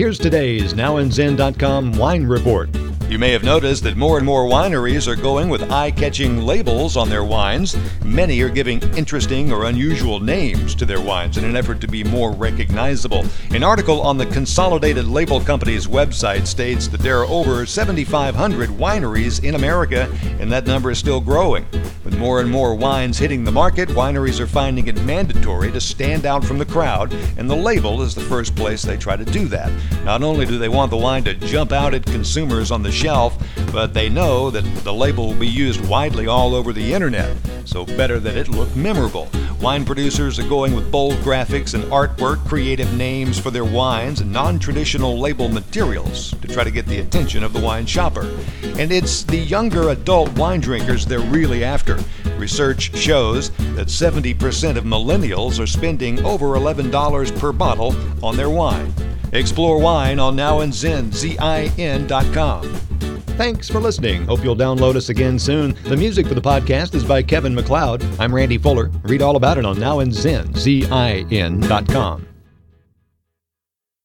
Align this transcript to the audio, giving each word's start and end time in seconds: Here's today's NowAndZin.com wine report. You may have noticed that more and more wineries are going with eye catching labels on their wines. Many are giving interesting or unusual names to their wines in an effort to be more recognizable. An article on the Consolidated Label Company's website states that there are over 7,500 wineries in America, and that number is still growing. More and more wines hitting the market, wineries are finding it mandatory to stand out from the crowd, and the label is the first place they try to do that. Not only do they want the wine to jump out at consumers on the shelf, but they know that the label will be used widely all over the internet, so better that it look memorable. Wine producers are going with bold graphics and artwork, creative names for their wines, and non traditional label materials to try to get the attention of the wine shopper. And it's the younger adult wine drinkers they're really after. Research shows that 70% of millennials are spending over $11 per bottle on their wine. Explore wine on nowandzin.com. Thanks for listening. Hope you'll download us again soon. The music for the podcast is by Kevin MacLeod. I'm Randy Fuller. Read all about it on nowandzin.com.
Here's 0.00 0.18
today's 0.18 0.72
NowAndZin.com 0.72 1.92
wine 1.92 2.24
report. 2.24 2.70
You 3.10 3.18
may 3.18 3.32
have 3.32 3.44
noticed 3.44 3.82
that 3.82 3.98
more 3.98 4.16
and 4.16 4.24
more 4.24 4.48
wineries 4.48 5.06
are 5.06 5.14
going 5.14 5.50
with 5.50 5.70
eye 5.70 5.90
catching 5.90 6.38
labels 6.38 6.96
on 6.96 7.10
their 7.10 7.22
wines. 7.22 7.76
Many 8.02 8.40
are 8.40 8.48
giving 8.48 8.80
interesting 8.96 9.52
or 9.52 9.66
unusual 9.66 10.18
names 10.18 10.74
to 10.76 10.86
their 10.86 11.02
wines 11.02 11.36
in 11.36 11.44
an 11.44 11.54
effort 11.54 11.82
to 11.82 11.86
be 11.86 12.02
more 12.02 12.32
recognizable. 12.32 13.26
An 13.50 13.62
article 13.62 14.00
on 14.00 14.16
the 14.16 14.24
Consolidated 14.24 15.06
Label 15.06 15.38
Company's 15.38 15.86
website 15.86 16.46
states 16.46 16.88
that 16.88 17.02
there 17.02 17.18
are 17.18 17.26
over 17.26 17.66
7,500 17.66 18.70
wineries 18.70 19.44
in 19.44 19.54
America, 19.54 20.10
and 20.38 20.50
that 20.50 20.66
number 20.66 20.90
is 20.90 20.98
still 20.98 21.20
growing. 21.20 21.66
More 22.20 22.42
and 22.42 22.50
more 22.50 22.74
wines 22.74 23.16
hitting 23.16 23.44
the 23.44 23.50
market, 23.50 23.88
wineries 23.88 24.40
are 24.40 24.46
finding 24.46 24.88
it 24.88 25.02
mandatory 25.04 25.72
to 25.72 25.80
stand 25.80 26.26
out 26.26 26.44
from 26.44 26.58
the 26.58 26.66
crowd, 26.66 27.14
and 27.38 27.48
the 27.48 27.56
label 27.56 28.02
is 28.02 28.14
the 28.14 28.20
first 28.20 28.54
place 28.54 28.82
they 28.82 28.98
try 28.98 29.16
to 29.16 29.24
do 29.24 29.48
that. 29.48 29.72
Not 30.04 30.22
only 30.22 30.44
do 30.44 30.58
they 30.58 30.68
want 30.68 30.90
the 30.90 30.98
wine 30.98 31.24
to 31.24 31.32
jump 31.32 31.72
out 31.72 31.94
at 31.94 32.04
consumers 32.04 32.70
on 32.70 32.82
the 32.82 32.92
shelf, 32.92 33.42
but 33.72 33.94
they 33.94 34.10
know 34.10 34.50
that 34.50 34.66
the 34.84 34.92
label 34.92 35.28
will 35.28 35.40
be 35.40 35.48
used 35.48 35.82
widely 35.88 36.26
all 36.26 36.54
over 36.54 36.74
the 36.74 36.92
internet, 36.92 37.34
so 37.64 37.86
better 37.86 38.20
that 38.20 38.36
it 38.36 38.50
look 38.50 38.76
memorable. 38.76 39.30
Wine 39.60 39.84
producers 39.84 40.38
are 40.38 40.48
going 40.48 40.74
with 40.74 40.90
bold 40.90 41.16
graphics 41.16 41.74
and 41.74 41.84
artwork, 41.92 42.42
creative 42.48 42.96
names 42.96 43.38
for 43.38 43.50
their 43.50 43.66
wines, 43.66 44.22
and 44.22 44.32
non 44.32 44.58
traditional 44.58 45.18
label 45.18 45.50
materials 45.50 46.30
to 46.40 46.48
try 46.48 46.64
to 46.64 46.70
get 46.70 46.86
the 46.86 47.00
attention 47.00 47.44
of 47.44 47.52
the 47.52 47.60
wine 47.60 47.84
shopper. 47.84 48.22
And 48.78 48.90
it's 48.90 49.22
the 49.22 49.36
younger 49.36 49.90
adult 49.90 50.32
wine 50.38 50.60
drinkers 50.60 51.04
they're 51.04 51.20
really 51.20 51.62
after. 51.62 51.98
Research 52.38 52.96
shows 52.96 53.50
that 53.74 53.88
70% 53.88 54.78
of 54.78 54.84
millennials 54.84 55.60
are 55.60 55.66
spending 55.66 56.24
over 56.24 56.56
$11 56.56 57.38
per 57.38 57.52
bottle 57.52 57.94
on 58.24 58.38
their 58.38 58.48
wine. 58.48 58.94
Explore 59.34 59.78
wine 59.78 60.18
on 60.18 60.36
nowandzin.com. 60.36 62.89
Thanks 63.40 63.70
for 63.70 63.80
listening. 63.80 64.26
Hope 64.26 64.44
you'll 64.44 64.54
download 64.54 64.96
us 64.96 65.08
again 65.08 65.38
soon. 65.38 65.74
The 65.84 65.96
music 65.96 66.26
for 66.26 66.34
the 66.34 66.42
podcast 66.42 66.94
is 66.94 67.02
by 67.02 67.22
Kevin 67.22 67.54
MacLeod. 67.54 68.04
I'm 68.20 68.34
Randy 68.34 68.58
Fuller. 68.58 68.90
Read 69.04 69.22
all 69.22 69.36
about 69.36 69.56
it 69.56 69.64
on 69.64 69.76
nowandzin.com. 69.76 72.29